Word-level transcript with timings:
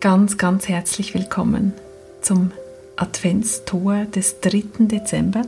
ganz, 0.00 0.38
ganz 0.38 0.66
herzlich 0.66 1.12
willkommen 1.12 1.74
zum 2.22 2.52
Adventstor 2.96 4.06
des 4.06 4.40
3. 4.40 4.62
Dezember. 4.86 5.42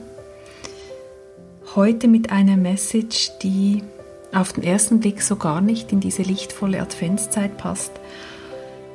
Heute 1.75 2.07
mit 2.07 2.31
einer 2.31 2.59
Message, 2.59 3.31
die 3.43 3.83
auf 4.31 4.53
den 4.53 4.63
ersten 4.63 5.01
Blick 5.01 5.23
so 5.23 5.37
gar 5.37 5.63
nicht 5.63 5.91
in 5.91 6.01
diese 6.01 6.21
lichtvolle 6.21 6.83
Adventszeit 6.83 7.57
passt. 7.57 7.93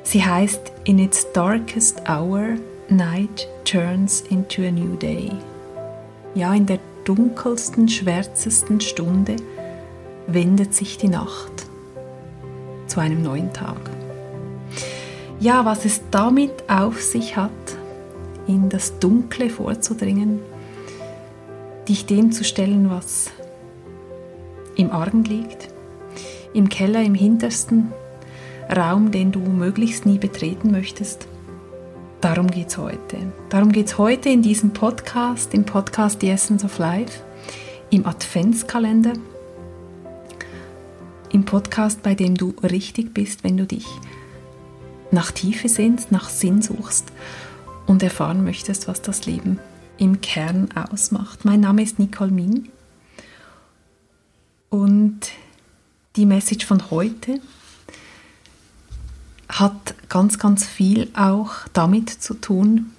Sie 0.04 0.24
heißt 0.24 0.60
In 0.84 1.00
its 1.00 1.26
darkest 1.32 2.08
hour, 2.08 2.54
night 2.88 3.48
turns 3.64 4.20
into 4.30 4.62
a 4.62 4.70
new 4.70 4.94
day. 4.94 5.32
Ja, 6.36 6.54
in 6.54 6.66
der 6.66 6.78
dunkelsten, 7.04 7.88
schwärzesten 7.88 8.80
Stunde 8.80 9.34
wendet 10.28 10.72
sich 10.72 10.98
die 10.98 11.08
Nacht 11.08 11.66
zu 12.86 13.00
einem 13.00 13.22
neuen 13.22 13.52
Tag. 13.52 13.97
Ja, 15.40 15.64
was 15.64 15.84
es 15.84 16.00
damit 16.10 16.68
auf 16.68 17.00
sich 17.00 17.36
hat, 17.36 17.52
in 18.48 18.68
das 18.68 18.98
Dunkle 18.98 19.50
vorzudringen, 19.50 20.40
dich 21.88 22.06
dem 22.06 22.32
zu 22.32 22.42
stellen, 22.42 22.90
was 22.90 23.30
im 24.74 24.90
Argen 24.90 25.22
liegt, 25.22 25.68
im 26.54 26.68
Keller, 26.68 27.02
im 27.02 27.14
hintersten 27.14 27.92
Raum, 28.74 29.12
den 29.12 29.30
du 29.30 29.38
möglichst 29.38 30.06
nie 30.06 30.18
betreten 30.18 30.72
möchtest. 30.72 31.28
Darum 32.20 32.48
geht 32.48 32.68
es 32.68 32.78
heute. 32.78 33.18
Darum 33.48 33.70
geht 33.70 33.86
es 33.86 33.96
heute 33.96 34.30
in 34.30 34.42
diesem 34.42 34.72
Podcast, 34.72 35.54
im 35.54 35.64
Podcast 35.64 36.20
The 36.20 36.30
Essence 36.30 36.64
of 36.64 36.78
Life, 36.78 37.22
im 37.90 38.06
Adventskalender, 38.06 39.12
im 41.30 41.44
Podcast, 41.44 42.02
bei 42.02 42.16
dem 42.16 42.34
du 42.34 42.54
richtig 42.60 43.14
bist, 43.14 43.44
wenn 43.44 43.56
du 43.56 43.66
dich 43.66 43.86
nach 45.10 45.30
Tiefe 45.30 45.68
sehnst, 45.68 46.12
nach 46.12 46.28
Sinn 46.28 46.62
suchst 46.62 47.06
und 47.86 48.02
erfahren 48.02 48.44
möchtest, 48.44 48.88
was 48.88 49.02
das 49.02 49.26
Leben 49.26 49.58
im 49.96 50.20
Kern 50.20 50.68
ausmacht. 50.72 51.44
Mein 51.44 51.60
Name 51.60 51.82
ist 51.82 51.98
Nicole 51.98 52.30
Min 52.30 52.68
und 54.70 55.20
die 56.16 56.26
Message 56.26 56.66
von 56.66 56.90
heute 56.90 57.40
hat 59.48 59.94
ganz, 60.08 60.38
ganz 60.38 60.66
viel 60.66 61.08
auch 61.14 61.52
damit 61.72 62.10
zu 62.10 62.34
tun, 62.34 62.92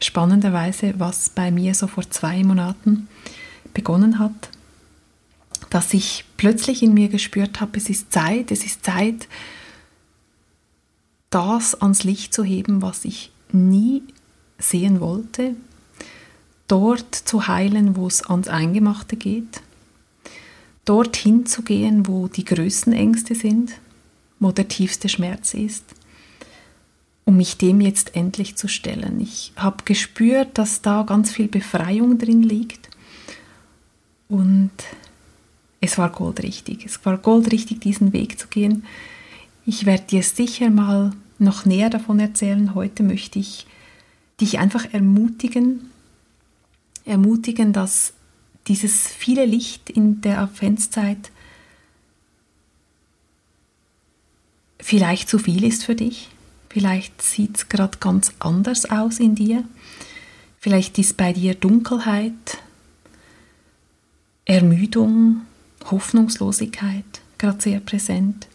spannenderweise, 0.00 0.94
was 0.98 1.30
bei 1.30 1.50
mir 1.50 1.74
so 1.74 1.86
vor 1.86 2.08
zwei 2.10 2.44
Monaten 2.44 3.08
begonnen 3.72 4.18
hat, 4.18 4.50
dass 5.70 5.94
ich 5.94 6.24
plötzlich 6.36 6.82
in 6.82 6.94
mir 6.94 7.08
gespürt 7.08 7.60
habe, 7.60 7.78
es 7.78 7.88
ist 7.88 8.12
Zeit, 8.12 8.50
es 8.50 8.64
ist 8.64 8.84
Zeit, 8.84 9.28
das 11.30 11.74
ans 11.80 12.04
Licht 12.04 12.32
zu 12.32 12.44
heben, 12.44 12.82
was 12.82 13.04
ich 13.04 13.30
nie 13.52 14.02
sehen 14.58 15.00
wollte, 15.00 15.54
dort 16.66 17.14
zu 17.14 17.48
heilen, 17.48 17.96
wo 17.96 18.06
es 18.06 18.28
ans 18.28 18.48
Eingemachte 18.48 19.16
geht, 19.16 19.62
dorthin 20.84 21.46
zu 21.46 21.62
gehen, 21.62 22.06
wo 22.06 22.28
die 22.28 22.44
größten 22.44 22.92
Ängste 22.92 23.34
sind, 23.34 23.72
wo 24.40 24.52
der 24.52 24.68
tiefste 24.68 25.08
Schmerz 25.08 25.54
ist, 25.54 25.84
um 27.24 27.36
mich 27.36 27.58
dem 27.58 27.80
jetzt 27.80 28.16
endlich 28.16 28.56
zu 28.56 28.68
stellen. 28.68 29.20
Ich 29.20 29.52
habe 29.56 29.84
gespürt, 29.84 30.56
dass 30.56 30.82
da 30.82 31.02
ganz 31.02 31.30
viel 31.30 31.48
Befreiung 31.48 32.18
drin 32.18 32.42
liegt 32.42 32.88
und 34.28 34.70
es 35.80 35.96
war 35.98 36.10
goldrichtig. 36.10 36.84
Es 36.84 37.04
war 37.04 37.18
goldrichtig, 37.18 37.80
diesen 37.80 38.12
Weg 38.12 38.38
zu 38.38 38.48
gehen. 38.48 38.84
Ich 39.70 39.84
werde 39.84 40.04
dir 40.04 40.22
sicher 40.22 40.70
mal 40.70 41.12
noch 41.38 41.66
näher 41.66 41.90
davon 41.90 42.18
erzählen. 42.20 42.74
Heute 42.74 43.02
möchte 43.02 43.38
ich 43.38 43.66
dich 44.40 44.58
einfach 44.58 44.94
ermutigen, 44.94 45.90
ermutigen, 47.04 47.74
dass 47.74 48.14
dieses 48.66 49.08
viele 49.08 49.44
Licht 49.44 49.90
in 49.90 50.22
der 50.22 50.38
Adventszeit 50.40 51.30
vielleicht 54.80 55.28
zu 55.28 55.38
viel 55.38 55.62
ist 55.62 55.84
für 55.84 55.94
dich. 55.94 56.30
Vielleicht 56.70 57.20
sieht 57.20 57.58
es 57.58 57.68
gerade 57.68 57.98
ganz 57.98 58.32
anders 58.38 58.90
aus 58.90 59.20
in 59.20 59.34
dir. 59.34 59.64
Vielleicht 60.60 60.98
ist 60.98 61.18
bei 61.18 61.34
dir 61.34 61.54
Dunkelheit, 61.54 62.56
Ermüdung, 64.46 65.42
Hoffnungslosigkeit 65.90 67.04
gerade 67.36 67.60
sehr 67.60 67.80
präsent. 67.80 68.48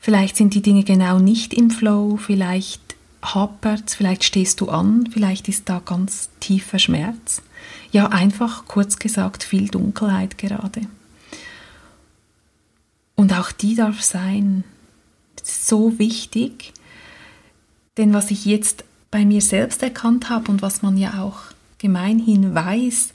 Vielleicht 0.00 0.36
sind 0.36 0.54
die 0.54 0.62
Dinge 0.62 0.82
genau 0.82 1.18
nicht 1.18 1.52
im 1.52 1.70
Flow, 1.70 2.16
vielleicht 2.16 2.90
hapert 3.22 3.90
vielleicht 3.90 4.24
stehst 4.24 4.60
du 4.60 4.68
an, 4.68 5.08
vielleicht 5.12 5.48
ist 5.48 5.68
da 5.68 5.80
ganz 5.84 6.30
tiefer 6.40 6.78
Schmerz. 6.78 7.42
Ja, 7.92 8.06
einfach 8.06 8.64
kurz 8.66 8.98
gesagt 8.98 9.44
viel 9.44 9.68
Dunkelheit 9.68 10.38
gerade. 10.38 10.82
Und 13.14 13.34
auch 13.34 13.52
die 13.52 13.74
darf 13.74 14.00
sein. 14.00 14.64
Das 15.36 15.50
ist 15.50 15.66
so 15.66 15.98
wichtig, 15.98 16.72
denn 17.96 18.14
was 18.14 18.30
ich 18.30 18.46
jetzt 18.46 18.84
bei 19.10 19.24
mir 19.24 19.42
selbst 19.42 19.82
erkannt 19.82 20.30
habe 20.30 20.50
und 20.50 20.62
was 20.62 20.82
man 20.82 20.96
ja 20.96 21.22
auch 21.22 21.40
gemeinhin 21.78 22.54
weiß, 22.54 23.12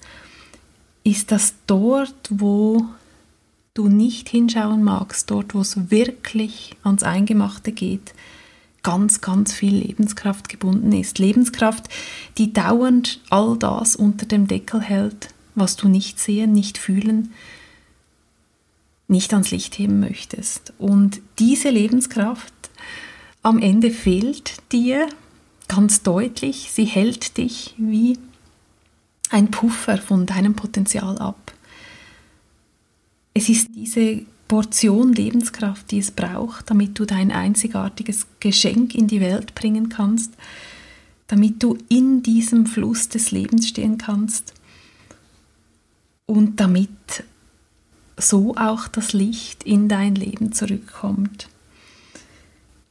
ist, 1.03 1.31
dass 1.31 1.55
dort, 1.65 2.15
wo 2.29 2.85
du 3.75 3.89
nicht 3.89 4.29
hinschauen 4.29 4.83
magst, 4.83 5.29
dort, 5.29 5.53
wo 5.53 5.61
es 5.61 5.91
wirklich 5.91 6.75
ans 6.83 7.03
Eingemachte 7.03 7.71
geht, 7.71 8.13
ganz, 8.81 9.21
ganz 9.21 9.53
viel 9.53 9.75
Lebenskraft 9.75 10.49
gebunden 10.49 10.91
ist. 10.91 11.19
Lebenskraft, 11.19 11.89
die 12.37 12.53
dauernd 12.53 13.19
all 13.29 13.57
das 13.57 13.95
unter 13.95 14.25
dem 14.25 14.47
Deckel 14.47 14.81
hält, 14.81 15.29
was 15.55 15.75
du 15.75 15.87
nicht 15.87 16.19
sehen, 16.19 16.53
nicht 16.53 16.77
fühlen, 16.77 17.33
nicht 19.07 19.33
ans 19.33 19.51
Licht 19.51 19.77
heben 19.77 19.99
möchtest. 19.99 20.73
Und 20.77 21.21
diese 21.37 21.69
Lebenskraft 21.69 22.53
am 23.43 23.59
Ende 23.59 23.91
fehlt 23.91 24.53
dir 24.71 25.07
ganz 25.67 26.01
deutlich. 26.01 26.69
Sie 26.71 26.85
hält 26.85 27.37
dich 27.37 27.75
wie 27.77 28.17
ein 29.31 29.51
Puffer 29.51 29.97
von 29.97 30.25
deinem 30.25 30.55
Potenzial 30.55 31.17
ab. 31.17 31.54
Es 33.37 33.49
ist 33.49 33.67
diese 33.75 34.21
Portion 34.47 35.11
Lebenskraft, 35.11 35.91
die 35.91 35.99
es 35.99 36.11
braucht, 36.11 36.69
damit 36.69 36.97
du 36.97 37.05
dein 37.05 37.31
einzigartiges 37.31 38.27
Geschenk 38.39 38.95
in 38.95 39.07
die 39.07 39.19
Welt 39.19 39.53
bringen 39.55 39.89
kannst, 39.89 40.33
damit 41.27 41.61
du 41.61 41.77
in 41.89 42.23
diesem 42.23 42.65
Fluss 42.65 43.09
des 43.09 43.31
Lebens 43.31 43.67
stehen 43.67 43.97
kannst 43.97 44.53
und 46.25 46.61
damit 46.61 47.25
so 48.15 48.55
auch 48.55 48.87
das 48.87 49.11
Licht 49.11 49.63
in 49.63 49.89
dein 49.89 50.15
Leben 50.15 50.53
zurückkommt. 50.53 51.49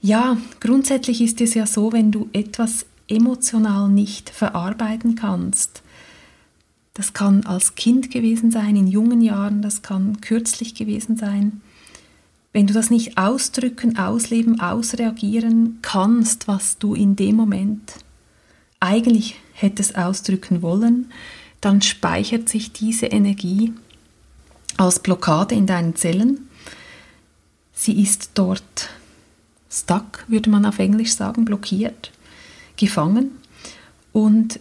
Ja, 0.03 0.37
grundsätzlich 0.61 1.23
ist 1.23 1.41
es 1.41 1.55
ja 1.55 1.67
so, 1.67 1.93
wenn 1.93 2.13
du 2.13 2.29
etwas 2.35 2.85
emotional 3.09 3.89
nicht 3.89 4.29
verarbeiten 4.29 5.15
kannst, 5.15 5.83
das 6.95 7.13
kann 7.13 7.45
als 7.45 7.75
Kind 7.75 8.11
gewesen 8.11 8.51
sein, 8.51 8.77
in 8.77 8.87
jungen 8.87 9.21
Jahren, 9.21 9.63
das 9.63 9.83
kann 9.83 10.21
kürzlich 10.21 10.75
gewesen 10.75 11.17
sein. 11.17 11.61
Wenn 12.53 12.69
du 12.69 12.73
das 12.73 12.89
nicht 12.89 13.19
ausdrücken, 13.19 13.99
ausleben, 13.99 14.61
ausreagieren 14.61 15.81
kannst, 15.83 16.47
was 16.47 16.79
du 16.79 16.95
in 16.95 17.17
dem 17.17 17.35
Moment 17.35 17.95
eigentlich 18.79 19.41
hättest 19.53 19.99
ausdrücken 19.99 20.63
wollen, 20.63 21.11
dann 21.61 21.83
speichert 21.83 22.49
sich 22.49 22.73
diese 22.73 23.07
Energie 23.07 23.73
als 24.77 25.01
Blockade 25.01 25.55
in 25.55 25.67
deinen 25.67 25.97
Zellen. 25.97 26.49
Sie 27.73 28.01
ist 28.01 28.31
dort 28.35 28.91
stuck, 29.69 30.25
würde 30.29 30.51
man 30.51 30.65
auf 30.65 30.79
Englisch 30.79 31.15
sagen, 31.15 31.45
blockiert, 31.45 32.13
gefangen. 32.77 33.33
Und 34.13 34.61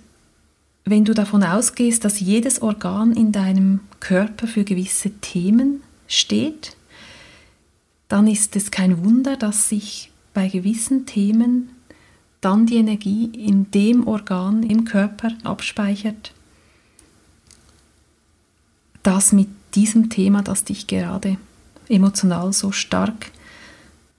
wenn 0.86 1.06
du 1.06 1.14
davon 1.14 1.44
ausgehst, 1.44 2.04
dass 2.04 2.20
jedes 2.20 2.62
Organ 2.62 3.14
in 3.14 3.32
deinem 3.32 3.82
Körper 4.00 4.48
für 4.48 4.64
gewisse 4.64 5.12
Themen 5.12 5.82
steht, 6.08 6.76
dann 8.10 8.28
ist 8.28 8.56
es 8.56 8.70
kein 8.70 9.04
Wunder, 9.04 9.38
dass 9.38 9.70
sich 9.70 10.12
bei 10.34 10.48
gewissen 10.48 11.06
Themen 11.06 11.70
dann 12.42 12.66
die 12.66 12.76
Energie 12.76 13.26
in 13.26 13.72
dem 13.72 14.06
Organ 14.06 14.64
im 14.64 14.84
Körper 14.84 15.30
abspeichert, 15.44 16.34
das 19.02 19.32
mit 19.32 19.48
diesem 19.76 20.10
Thema, 20.10 20.42
das 20.42 20.66
dich 20.66 20.88
gerade 20.88 21.38
emotional 21.88 22.52
so 22.54 22.72
stark 22.72 23.32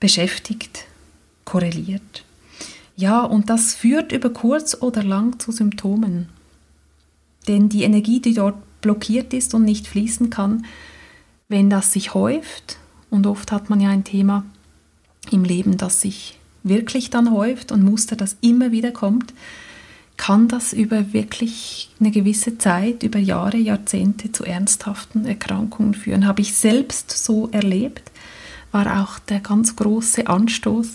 beschäftigt, 0.00 0.84
korreliert. 1.44 2.24
Ja, 2.96 3.22
und 3.22 3.50
das 3.50 3.74
führt 3.74 4.12
über 4.12 4.30
kurz 4.30 4.76
oder 4.80 5.02
lang 5.02 5.38
zu 5.38 5.52
Symptomen. 5.52 6.28
Denn 7.48 7.68
die 7.68 7.82
Energie, 7.82 8.20
die 8.20 8.34
dort 8.34 8.56
blockiert 8.80 9.32
ist 9.32 9.54
und 9.54 9.64
nicht 9.64 9.86
fließen 9.86 10.30
kann, 10.30 10.64
wenn 11.48 11.70
das 11.70 11.92
sich 11.92 12.14
häuft, 12.14 12.78
und 13.10 13.26
oft 13.26 13.52
hat 13.52 13.70
man 13.70 13.80
ja 13.80 13.90
ein 13.90 14.04
Thema 14.04 14.44
im 15.30 15.44
Leben, 15.44 15.76
das 15.76 16.00
sich 16.00 16.38
wirklich 16.62 17.10
dann 17.10 17.30
häuft 17.30 17.70
und 17.70 17.84
Muster, 17.84 18.16
das 18.16 18.36
immer 18.40 18.72
wieder 18.72 18.90
kommt, 18.90 19.32
kann 20.16 20.48
das 20.48 20.72
über 20.72 21.12
wirklich 21.12 21.90
eine 22.00 22.10
gewisse 22.10 22.58
Zeit, 22.58 23.02
über 23.02 23.18
Jahre, 23.18 23.56
Jahrzehnte 23.56 24.32
zu 24.32 24.44
ernsthaften 24.44 25.26
Erkrankungen 25.26 25.94
führen. 25.94 26.26
Habe 26.26 26.40
ich 26.40 26.54
selbst 26.54 27.10
so 27.10 27.48
erlebt, 27.50 28.10
war 28.72 29.02
auch 29.02 29.18
der 29.18 29.40
ganz 29.40 29.76
große 29.76 30.26
Anstoß, 30.26 30.88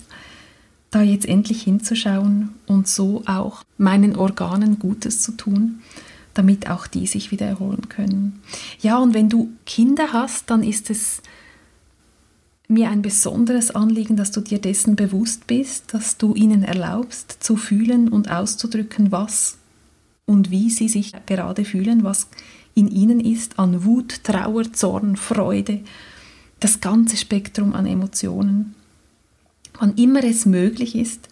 da 0.92 1.02
jetzt 1.02 1.28
endlich 1.28 1.64
hinzuschauen 1.64 2.50
und 2.66 2.88
so 2.88 3.24
auch 3.26 3.64
meinen 3.78 4.16
Organen 4.16 4.80
Gutes 4.80 5.22
zu 5.22 5.34
tun, 5.34 5.82
damit 6.40 6.70
auch 6.70 6.88
die 6.88 7.06
sich 7.06 7.32
wieder 7.32 7.48
erholen 7.48 7.90
können. 7.90 8.42
Ja, 8.80 8.98
und 8.98 9.14
wenn 9.14 9.28
du 9.28 9.52
Kinder 9.66 10.14
hast, 10.14 10.50
dann 10.50 10.64
ist 10.64 10.90
es 10.90 11.22
mir 12.70 12.90
ein 12.90 13.02
besonderes 13.02 13.72
Anliegen, 13.72 14.16
dass 14.16 14.32
du 14.32 14.40
dir 14.40 14.60
dessen 14.60 14.96
bewusst 14.96 15.48
bist, 15.48 15.94
dass 15.94 16.16
du 16.16 16.36
ihnen 16.36 16.64
erlaubst 16.64 17.44
zu 17.44 17.58
fühlen 17.58 18.08
und 18.08 18.32
auszudrücken, 18.32 19.12
was 19.12 19.58
und 20.26 20.50
wie 20.50 20.70
sie 20.70 20.88
sich 20.88 21.12
gerade 21.26 21.66
fühlen, 21.66 22.06
was 22.06 22.30
in 22.74 22.88
ihnen 22.88 23.20
ist 23.20 23.60
an 23.60 23.84
Wut, 23.84 24.24
Trauer, 24.24 24.72
Zorn, 24.72 25.18
Freude, 25.18 25.82
das 26.62 26.80
ganze 26.80 27.18
Spektrum 27.18 27.74
an 27.74 27.86
Emotionen. 27.86 28.76
Wann 29.78 29.96
immer 29.96 30.24
es 30.24 30.46
möglich 30.46 30.96
ist, 30.96 31.28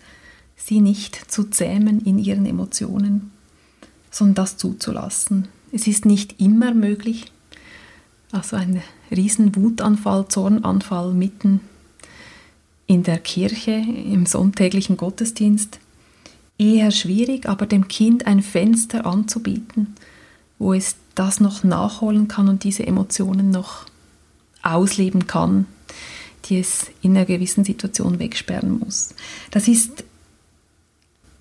sie 0.57 0.81
nicht 0.81 1.31
zu 1.31 1.45
zähmen 1.45 2.01
in 2.01 2.19
ihren 2.19 2.45
Emotionen, 2.45 3.31
sondern 4.17 4.35
das 4.35 4.57
zuzulassen. 4.57 5.47
Es 5.71 5.87
ist 5.87 6.05
nicht 6.05 6.39
immer 6.39 6.73
möglich, 6.73 7.31
also 8.31 8.55
ein 8.55 8.81
riesen 9.11 9.55
Wutanfall, 9.55 10.27
Zornanfall 10.27 11.13
mitten 11.13 11.61
in 12.87 13.03
der 13.03 13.19
Kirche 13.19 13.71
im 13.71 14.25
sonntäglichen 14.25 14.97
Gottesdienst. 14.97 15.79
Eher 16.57 16.91
schwierig, 16.91 17.47
aber 17.47 17.65
dem 17.65 17.87
Kind 17.87 18.25
ein 18.25 18.41
Fenster 18.41 19.05
anzubieten, 19.05 19.95
wo 20.57 20.73
es 20.73 20.95
das 21.13 21.39
noch 21.39 21.63
nachholen 21.63 22.27
kann 22.27 22.47
und 22.47 22.63
diese 22.63 22.87
Emotionen 22.87 23.51
noch 23.51 23.85
ausleben 24.63 25.27
kann, 25.27 25.65
die 26.45 26.59
es 26.59 26.87
in 27.01 27.15
einer 27.15 27.25
gewissen 27.25 27.63
Situation 27.63 28.19
wegsperren 28.19 28.79
muss. 28.79 29.09
Das 29.51 29.67
ist, 29.67 30.03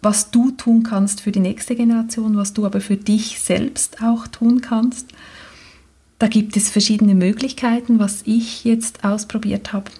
was 0.06 0.31
du 0.31 0.53
tun 0.53 0.85
kannst 0.85 1.20
für 1.20 1.32
die 1.32 1.41
nächste 1.41 1.75
Generation, 1.75 2.37
was 2.37 2.53
du 2.53 2.64
aber 2.64 2.81
für 2.81 2.97
dich 2.97 3.41
selbst 3.41 4.05
auch 4.05 4.29
tun 4.29 4.61
kannst. 4.61 5.08
Da 6.20 6.29
gibt 6.29 6.56
es 6.56 6.70
verschiedene 6.70 7.17
Möglichkeiten, 7.17 7.99
was 7.99 8.23
ich 8.25 8.62
jetzt 8.62 9.03
ausprobiert 9.03 9.73
habe 9.73 9.91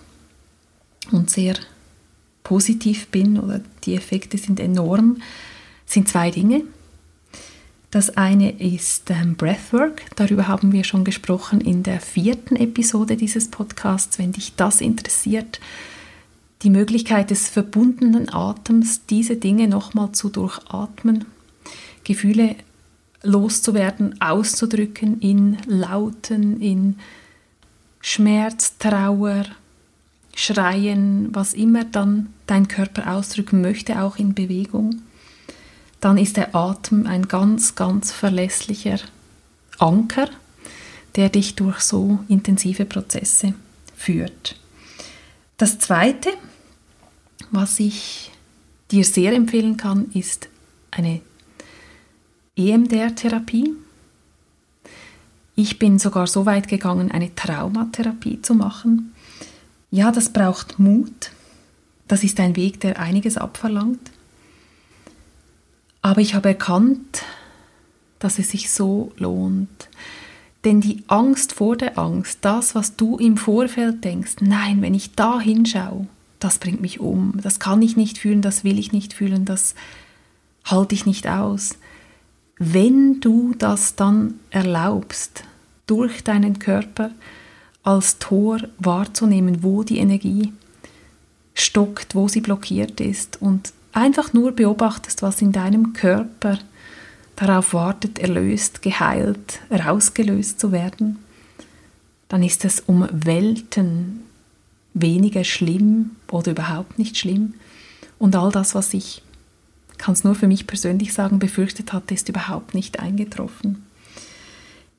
und 1.11 1.29
sehr 1.29 1.57
positiv 2.45 3.09
bin 3.09 3.37
oder 3.37 3.61
die 3.83 3.97
Effekte 3.97 4.39
sind 4.39 4.61
enorm, 4.61 5.17
sind 5.87 6.09
zwei 6.09 6.31
Dinge. 6.31 6.63
Das 7.91 8.17
eine 8.17 8.61
ist 8.61 9.11
ähm, 9.11 9.35
Breathwork, 9.35 10.03
darüber 10.15 10.47
haben 10.47 10.71
wir 10.71 10.85
schon 10.85 11.03
gesprochen 11.03 11.61
in 11.61 11.83
der 11.83 12.01
vierten 12.01 12.55
Episode 12.55 13.17
dieses 13.17 13.51
Podcasts. 13.51 14.21
Wenn 14.21 14.31
dich 14.31 14.55
das 14.55 14.81
interessiert, 14.81 15.59
die 16.63 16.71
Möglichkeit 16.71 17.31
des 17.31 17.49
verbundenen 17.49 18.33
Atems, 18.33 19.07
diese 19.07 19.37
Dinge 19.37 19.69
nochmal 19.69 20.13
zu 20.13 20.29
durchatmen, 20.29 21.27
Gefühle 22.05 22.57
loszuwerden, 23.23 24.21
auszudrücken 24.21 25.21
in 25.21 25.59
Lauten, 25.67 26.61
in 26.61 26.99
Schmerz, 28.01 28.79
Trauer, 28.79 29.45
Schreien, 30.35 31.35
was 31.35 31.55
immer 31.55 31.85
dann 31.85 32.29
dein 32.47 32.69
Körper 32.69 33.13
ausdrücken 33.15 33.61
möchte, 33.63 34.01
auch 34.03 34.17
in 34.17 34.35
Bewegung, 34.35 35.03
dann 36.01 36.19
ist 36.19 36.37
der 36.37 36.55
Atem 36.55 37.07
ein 37.07 37.27
ganz, 37.27 37.75
ganz 37.75 38.13
verlässlicher 38.13 38.99
Anker, 39.79 40.29
der 41.17 41.31
dich 41.31 41.55
durch 41.57 41.81
so 41.81 42.21
intensive 42.29 42.85
Prozesse 42.85 43.55
führt. 43.97 44.57
Das 45.57 45.79
Zweite, 45.79 46.31
was 47.51 47.81
ich 47.81 48.31
dir 48.91 49.05
sehr 49.05 49.33
empfehlen 49.33 49.79
kann, 49.79 50.11
ist 50.13 50.49
eine 50.91 51.23
EMDR-Therapie. 52.57 53.73
Ich 55.55 55.79
bin 55.79 55.99
sogar 55.99 56.27
so 56.27 56.45
weit 56.45 56.69
gegangen, 56.69 57.11
eine 57.11 57.35
Traumatherapie 57.35 58.43
zu 58.43 58.55
machen. 58.55 59.15
Ja, 59.91 60.13
das 60.13 60.31
braucht 60.31 60.79
Mut. 60.79 61.31
Das 62.07 62.23
ist 62.23 62.39
ein 62.39 62.55
Weg, 62.57 62.81
der 62.81 63.01
einiges 63.01 63.39
abverlangt. 63.39 64.11
Aber 66.03 66.21
ich 66.21 66.35
habe 66.35 66.51
erkannt, 66.51 67.25
dass 68.19 68.39
es 68.39 68.51
sich 68.51 68.71
so 68.71 69.13
lohnt. 69.17 69.89
Denn 70.67 70.81
die 70.81 71.05
Angst 71.07 71.53
vor 71.53 71.77
der 71.77 71.97
Angst, 71.97 72.39
das, 72.41 72.75
was 72.75 72.97
du 72.97 73.19
im 73.19 73.37
Vorfeld 73.37 74.03
denkst, 74.03 74.39
nein, 74.41 74.83
wenn 74.83 74.95
ich 74.95 75.15
da 75.15 75.39
hinschaue, 75.39 76.09
das 76.41 76.59
bringt 76.59 76.81
mich 76.81 76.99
um, 76.99 77.35
das 77.41 77.61
kann 77.61 77.81
ich 77.83 77.97
nicht 77.97 78.19
fühlen, 78.19 78.43
das 78.43 78.65
will 78.65 78.77
ich 78.77 78.91
nicht 78.91 79.13
fühlen, 79.13 79.45
das 79.45 79.77
halte 80.65 80.97
ich 80.97 81.07
nicht 81.07 81.29
aus. 81.29 81.77
Wenn 82.59 83.21
du 83.21 83.55
das 83.57 83.95
dann 83.95 84.41
erlaubst, 84.51 85.45
durch 85.87 86.25
deinen 86.25 86.59
Körper 86.59 87.13
als 87.85 88.19
Tor 88.19 88.59
wahrzunehmen, 88.79 89.63
wo 89.63 89.85
die 89.85 89.99
Energie 89.99 90.53
stockt, 91.55 92.17
wo 92.17 92.27
sie 92.27 92.41
blockiert 92.41 93.01
ist 93.01 93.41
und 93.41 93.73
einfach 93.93 94.33
nur 94.33 94.51
beobachtest, 94.51 95.23
was 95.23 95.41
in 95.41 95.53
deinem 95.53 95.93
Körper 95.93 96.59
darauf 97.37 97.75
wartet, 97.75 98.19
erlöst, 98.19 98.83
geheilt, 98.83 99.61
rausgelöst 99.71 100.59
zu 100.59 100.73
werden, 100.73 101.19
dann 102.29 102.43
ist 102.43 102.65
es 102.65 102.81
um 102.81 103.07
Welten 103.13 104.23
weniger 104.95 105.45
schlimm 105.45 106.13
oder 106.31 106.53
überhaupt 106.53 106.99
nicht 106.99 107.17
schlimm. 107.17 107.55
Und 108.19 108.35
all 108.35 108.51
das, 108.51 108.75
was 108.75 108.95
ich 108.95 109.23
kann 109.99 110.13
es 110.13 110.25
nur 110.25 110.35
für 110.35 110.47
mich 110.47 110.67
persönlich 110.67 111.13
sagen, 111.13 111.39
befürchtet 111.39 111.93
hatte, 111.93 112.15
ist 112.15 112.29
überhaupt 112.29 112.75
nicht 112.75 113.01
eingetroffen. 113.01 113.85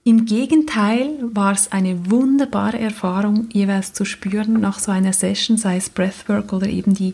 Im 0.03 0.25
Gegenteil 0.25 1.09
war 1.33 1.51
es 1.51 1.71
eine 1.71 2.09
wunderbare 2.09 2.79
Erfahrung, 2.79 3.49
jeweils 3.51 3.93
zu 3.93 4.05
spüren 4.05 4.53
nach 4.53 4.79
so 4.79 4.91
einer 4.91 5.13
Session, 5.13 5.57
sei 5.57 5.77
es 5.77 5.89
Breathwork 5.89 6.53
oder 6.53 6.67
eben 6.67 6.93
die 6.93 7.13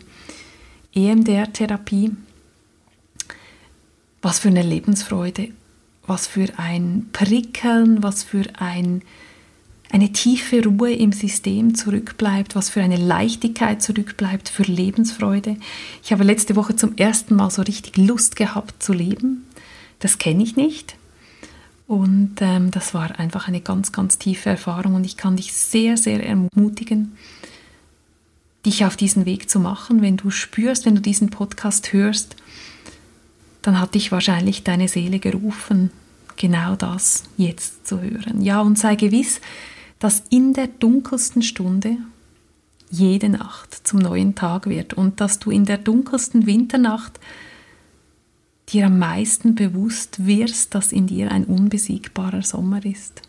EMDR-Therapie, 0.93 2.11
was 4.23 4.39
für 4.39 4.47
eine 4.47 4.63
Lebensfreude, 4.63 5.49
was 6.07 6.25
für 6.25 6.47
ein 6.57 7.09
Prickeln, 7.13 8.01
was 8.01 8.23
für 8.23 8.45
ein 8.57 9.03
eine 9.91 10.11
tiefe 10.11 10.63
Ruhe 10.63 10.91
im 10.91 11.11
System 11.11 11.75
zurückbleibt, 11.75 12.55
was 12.55 12.71
für 12.71 12.81
eine 12.81 12.97
Leichtigkeit 12.97 13.83
zurückbleibt, 13.83 14.49
für 14.49 14.63
Lebensfreude. 14.63 15.57
Ich 16.03 16.11
habe 16.11 16.23
letzte 16.23 16.55
Woche 16.55 16.75
zum 16.75 16.97
ersten 16.97 17.35
Mal 17.35 17.51
so 17.51 17.61
richtig 17.61 17.95
Lust 17.97 18.35
gehabt 18.35 18.81
zu 18.81 18.91
leben. 18.91 19.45
Das 19.99 20.17
kenne 20.17 20.41
ich 20.41 20.55
nicht. 20.55 20.95
Und 21.85 22.37
ähm, 22.39 22.71
das 22.71 22.95
war 22.95 23.19
einfach 23.19 23.47
eine 23.47 23.61
ganz, 23.61 23.91
ganz 23.91 24.17
tiefe 24.17 24.49
Erfahrung 24.49 24.95
und 24.95 25.05
ich 25.05 25.15
kann 25.15 25.35
dich 25.35 25.53
sehr, 25.53 25.95
sehr 25.95 26.25
ermutigen, 26.25 27.15
dich 28.65 28.85
auf 28.85 28.97
diesen 28.97 29.27
Weg 29.27 29.47
zu 29.47 29.59
machen. 29.59 30.01
Wenn 30.01 30.17
du 30.17 30.31
spürst, 30.31 30.87
wenn 30.87 30.95
du 30.95 31.01
diesen 31.01 31.29
Podcast 31.29 31.93
hörst, 31.93 32.35
dann 33.63 33.79
hat 33.79 33.95
dich 33.95 34.11
wahrscheinlich 34.11 34.63
deine 34.63 34.87
Seele 34.87 35.19
gerufen, 35.19 35.89
genau 36.35 36.75
das 36.75 37.23
jetzt 37.37 37.87
zu 37.87 38.01
hören. 38.01 38.41
Ja, 38.41 38.61
und 38.61 38.77
sei 38.77 38.95
gewiss, 38.95 39.41
dass 39.99 40.23
in 40.29 40.53
der 40.53 40.67
dunkelsten 40.67 41.41
Stunde 41.41 41.97
jede 42.91 43.29
Nacht 43.29 43.87
zum 43.87 43.99
neuen 43.99 44.35
Tag 44.35 44.67
wird 44.67 44.93
und 44.93 45.19
dass 45.19 45.39
du 45.39 45.49
in 45.49 45.65
der 45.65 45.77
dunkelsten 45.77 46.45
Winternacht 46.45 47.19
dir 48.69 48.87
am 48.87 48.99
meisten 48.99 49.55
bewusst 49.55 50.25
wirst, 50.25 50.75
dass 50.75 50.91
in 50.91 51.07
dir 51.07 51.31
ein 51.31 51.45
unbesiegbarer 51.45 52.43
Sommer 52.43 52.85
ist. 52.85 53.21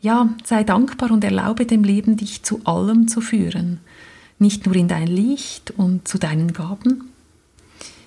Ja, 0.00 0.28
sei 0.44 0.62
dankbar 0.62 1.10
und 1.10 1.24
erlaube 1.24 1.66
dem 1.66 1.82
Leben, 1.82 2.16
dich 2.16 2.42
zu 2.44 2.60
allem 2.64 3.08
zu 3.08 3.20
führen, 3.20 3.80
nicht 4.38 4.66
nur 4.66 4.76
in 4.76 4.88
dein 4.88 5.08
Licht 5.08 5.72
und 5.72 6.06
zu 6.06 6.18
deinen 6.18 6.52
Gaben, 6.52 7.10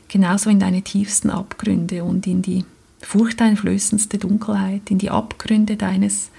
genauso 0.10 0.50
in 0.50 0.60
deine 0.60 0.82
tiefsten 0.82 1.30
Abgründe 1.30 2.04
und 2.04 2.28
in 2.28 2.42
die 2.42 2.66
furchteinflößendste 3.02 4.18
Dunkelheit, 4.18 4.92
in 4.92 4.98
die 4.98 5.10
Abgründe 5.10 5.78
deines 5.78 6.30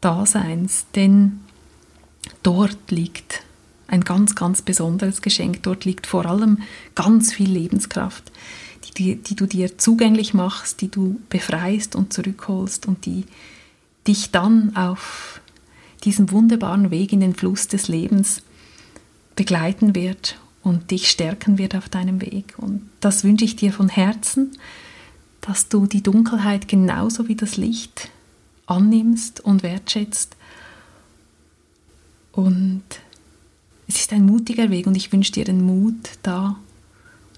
Daseins, 0.00 0.86
denn 0.94 1.40
dort 2.42 2.90
liegt 2.90 3.42
ein 3.88 4.02
ganz, 4.02 4.34
ganz 4.34 4.62
besonderes 4.62 5.22
Geschenk. 5.22 5.62
Dort 5.62 5.84
liegt 5.84 6.06
vor 6.06 6.26
allem 6.26 6.62
ganz 6.94 7.32
viel 7.32 7.50
Lebenskraft, 7.50 8.30
die, 8.96 9.16
die 9.16 9.34
du 9.34 9.46
dir 9.46 9.78
zugänglich 9.78 10.34
machst, 10.34 10.80
die 10.80 10.90
du 10.90 11.20
befreist 11.28 11.96
und 11.96 12.12
zurückholst 12.12 12.86
und 12.86 13.04
die 13.06 13.24
dich 14.06 14.30
dann 14.30 14.76
auf 14.76 15.40
diesem 16.04 16.30
wunderbaren 16.30 16.90
Weg 16.90 17.12
in 17.12 17.20
den 17.20 17.34
Fluss 17.34 17.68
des 17.68 17.88
Lebens 17.88 18.42
begleiten 19.34 19.94
wird 19.94 20.38
und 20.66 20.90
dich 20.90 21.08
stärken 21.08 21.58
wird 21.58 21.76
auf 21.76 21.88
deinem 21.88 22.20
Weg. 22.20 22.54
Und 22.58 22.90
das 22.98 23.22
wünsche 23.22 23.44
ich 23.44 23.54
dir 23.54 23.72
von 23.72 23.88
Herzen, 23.88 24.50
dass 25.40 25.68
du 25.68 25.86
die 25.86 26.02
Dunkelheit 26.02 26.66
genauso 26.66 27.28
wie 27.28 27.36
das 27.36 27.56
Licht 27.56 28.10
annimmst 28.66 29.38
und 29.38 29.62
wertschätzt. 29.62 30.36
Und 32.32 32.82
es 33.86 34.00
ist 34.00 34.12
ein 34.12 34.26
mutiger 34.26 34.68
Weg 34.70 34.88
und 34.88 34.96
ich 34.96 35.12
wünsche 35.12 35.30
dir 35.30 35.44
den 35.44 35.64
Mut, 35.64 35.94
da 36.24 36.56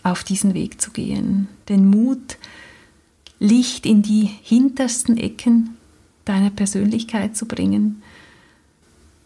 auf 0.02 0.24
diesen 0.24 0.54
Weg 0.54 0.80
zu 0.80 0.90
gehen. 0.90 1.48
Den 1.68 1.86
Mut, 1.86 2.38
Licht 3.40 3.84
in 3.84 4.00
die 4.00 4.24
hintersten 4.42 5.18
Ecken 5.18 5.76
deiner 6.24 6.48
Persönlichkeit 6.48 7.36
zu 7.36 7.44
bringen, 7.44 8.02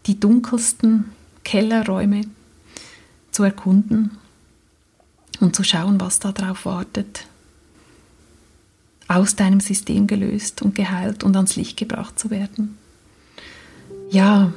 die 0.07 0.19
dunkelsten 0.19 1.05
Kellerräume 1.45 2.23
zu 3.33 3.43
erkunden 3.43 4.19
und 5.41 5.57
zu 5.57 5.65
schauen, 5.65 6.01
was 6.01 6.21
da 6.21 6.33
drauf 6.33 6.65
wartet, 6.65 7.27
aus 9.09 9.35
deinem 9.35 9.61
System 9.61 10.07
gelöst 10.07 10.63
und 10.63 10.75
geheilt 10.75 11.25
und 11.25 11.35
ans 11.37 11.57
Licht 11.57 11.77
gebracht 11.77 12.19
zu 12.19 12.31
werden. 12.31 12.79
Ja, 14.11 14.53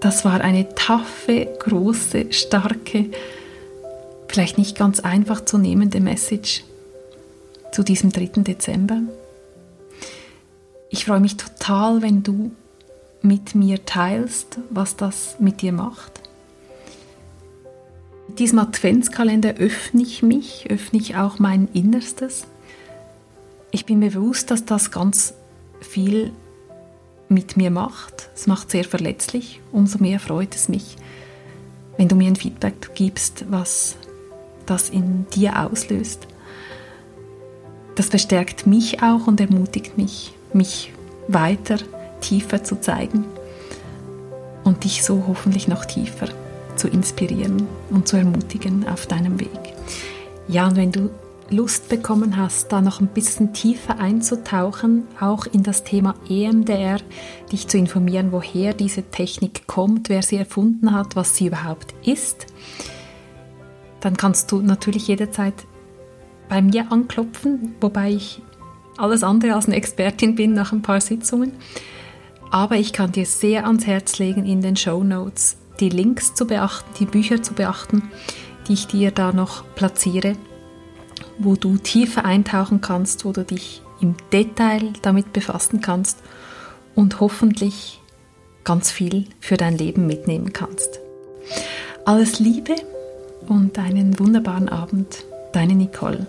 das 0.00 0.24
war 0.24 0.40
eine 0.40 0.74
taffe, 0.74 1.48
große, 1.58 2.32
starke, 2.32 3.06
vielleicht 4.28 4.58
nicht 4.58 4.76
ganz 4.76 5.00
einfach 5.00 5.44
zu 5.44 5.58
nehmende 5.58 6.00
Message 6.00 6.64
zu 7.72 7.82
diesem 7.82 8.10
3. 8.12 8.42
Dezember. 8.42 9.00
Ich 10.90 11.04
freue 11.04 11.20
mich 11.20 11.36
total, 11.36 12.02
wenn 12.02 12.22
du 12.22 12.52
mit 13.22 13.54
mir 13.54 13.84
teilst, 13.84 14.58
was 14.70 14.96
das 14.96 15.36
mit 15.38 15.60
dir 15.62 15.72
macht. 15.72 16.27
Diesem 18.36 18.58
Adventskalender 18.58 19.54
öffne 19.54 20.02
ich 20.02 20.22
mich, 20.22 20.66
öffne 20.70 20.98
ich 20.98 21.16
auch 21.16 21.38
mein 21.38 21.68
Innerstes. 21.72 22.46
Ich 23.70 23.86
bin 23.86 23.98
mir 23.98 24.10
bewusst, 24.10 24.50
dass 24.50 24.64
das 24.64 24.90
ganz 24.90 25.34
viel 25.80 26.32
mit 27.28 27.56
mir 27.56 27.70
macht. 27.70 28.30
Es 28.34 28.46
macht 28.46 28.70
sehr 28.70 28.84
verletzlich. 28.84 29.60
Umso 29.72 29.98
mehr 29.98 30.20
freut 30.20 30.54
es 30.54 30.68
mich, 30.68 30.96
wenn 31.96 32.08
du 32.08 32.16
mir 32.16 32.28
ein 32.28 32.36
Feedback 32.36 32.94
gibst, 32.94 33.46
was 33.50 33.96
das 34.66 34.90
in 34.90 35.26
dir 35.34 35.66
auslöst. 35.66 36.26
Das 37.94 38.08
bestärkt 38.08 38.66
mich 38.66 39.02
auch 39.02 39.26
und 39.26 39.40
ermutigt 39.40 39.98
mich, 39.98 40.32
mich 40.52 40.92
weiter 41.26 41.78
tiefer 42.20 42.62
zu 42.62 42.80
zeigen 42.80 43.24
und 44.64 44.84
dich 44.84 45.02
so 45.02 45.24
hoffentlich 45.26 45.66
noch 45.66 45.84
tiefer 45.84 46.28
zu 46.78 46.88
inspirieren 46.88 47.66
und 47.90 48.08
zu 48.08 48.16
ermutigen 48.16 48.86
auf 48.88 49.06
deinem 49.06 49.40
Weg. 49.40 49.74
Ja, 50.48 50.68
und 50.68 50.76
wenn 50.76 50.92
du 50.92 51.10
Lust 51.50 51.88
bekommen 51.88 52.36
hast, 52.36 52.72
da 52.72 52.82
noch 52.82 53.00
ein 53.00 53.08
bisschen 53.08 53.54
tiefer 53.54 53.98
einzutauchen, 53.98 55.04
auch 55.18 55.46
in 55.46 55.62
das 55.62 55.82
Thema 55.82 56.14
EMDR, 56.28 56.98
dich 57.50 57.68
zu 57.68 57.78
informieren, 57.78 58.32
woher 58.32 58.74
diese 58.74 59.02
Technik 59.02 59.66
kommt, 59.66 60.10
wer 60.10 60.22
sie 60.22 60.36
erfunden 60.36 60.92
hat, 60.92 61.16
was 61.16 61.36
sie 61.36 61.46
überhaupt 61.46 61.94
ist, 62.04 62.46
dann 64.00 64.16
kannst 64.16 64.52
du 64.52 64.60
natürlich 64.60 65.08
jederzeit 65.08 65.54
bei 66.50 66.60
mir 66.60 66.92
anklopfen, 66.92 67.74
wobei 67.80 68.10
ich 68.10 68.42
alles 68.98 69.22
andere 69.22 69.54
als 69.54 69.66
eine 69.66 69.76
Expertin 69.76 70.34
bin 70.34 70.52
nach 70.52 70.72
ein 70.72 70.82
paar 70.82 71.00
Sitzungen. 71.00 71.52
Aber 72.50 72.76
ich 72.76 72.92
kann 72.92 73.12
dir 73.12 73.26
sehr 73.26 73.66
ans 73.66 73.86
Herz 73.86 74.18
legen, 74.18 74.44
in 74.44 74.60
den 74.60 74.76
Show 74.76 75.02
Notes 75.02 75.56
die 75.80 75.88
Links 75.88 76.34
zu 76.34 76.46
beachten, 76.46 76.88
die 76.98 77.06
Bücher 77.06 77.42
zu 77.42 77.54
beachten, 77.54 78.10
die 78.66 78.74
ich 78.74 78.86
dir 78.86 79.10
da 79.10 79.32
noch 79.32 79.64
platziere, 79.74 80.34
wo 81.38 81.56
du 81.56 81.76
tiefer 81.76 82.24
eintauchen 82.24 82.80
kannst, 82.80 83.24
wo 83.24 83.32
du 83.32 83.44
dich 83.44 83.82
im 84.00 84.16
Detail 84.32 84.92
damit 85.02 85.32
befassen 85.32 85.80
kannst 85.80 86.18
und 86.94 87.20
hoffentlich 87.20 88.00
ganz 88.64 88.90
viel 88.90 89.26
für 89.40 89.56
dein 89.56 89.78
Leben 89.78 90.06
mitnehmen 90.06 90.52
kannst. 90.52 91.00
Alles 92.04 92.38
Liebe 92.38 92.74
und 93.46 93.78
einen 93.78 94.18
wunderbaren 94.18 94.68
Abend, 94.68 95.24
deine 95.52 95.74
Nicole. 95.74 96.26